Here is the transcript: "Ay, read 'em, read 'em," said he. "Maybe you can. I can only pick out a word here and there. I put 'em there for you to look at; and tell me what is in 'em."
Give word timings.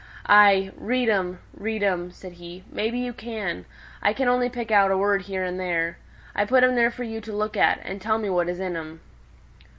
"Ay, 0.25 0.71
read 0.77 1.09
'em, 1.09 1.37
read 1.53 1.83
'em," 1.83 2.09
said 2.09 2.31
he. 2.41 2.63
"Maybe 2.71 2.97
you 2.97 3.13
can. 3.13 3.65
I 4.01 4.13
can 4.13 4.27
only 4.27 4.49
pick 4.49 4.71
out 4.71 4.89
a 4.89 4.97
word 4.97 5.21
here 5.21 5.43
and 5.43 5.59
there. 5.59 5.99
I 6.33 6.43
put 6.43 6.63
'em 6.63 6.73
there 6.73 6.89
for 6.89 7.03
you 7.03 7.21
to 7.21 7.31
look 7.31 7.55
at; 7.55 7.79
and 7.83 8.01
tell 8.01 8.17
me 8.17 8.27
what 8.31 8.49
is 8.49 8.59
in 8.59 8.75
'em." 8.75 9.01